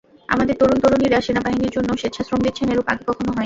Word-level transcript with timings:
আমাদের 0.29 0.55
তরুণ-তরুণীরা 0.59 1.19
সেনাবাহিনীর 1.21 1.71
জন্য 1.71 1.89
স্বেচ্ছা 1.97 2.23
শ্রম 2.23 2.41
দিচ্ছেন, 2.43 2.67
এরূপ 2.69 2.87
আগে 2.89 3.03
কখনো 3.07 3.27
হয়নি। 3.27 3.39